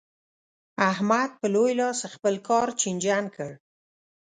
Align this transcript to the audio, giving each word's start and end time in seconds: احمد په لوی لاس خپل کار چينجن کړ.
احمد 0.91 1.29
په 1.39 1.47
لوی 1.53 1.71
لاس 1.81 1.99
خپل 2.15 2.35
کار 2.47 2.67
چينجن 2.81 3.25
کړ. 3.35 3.51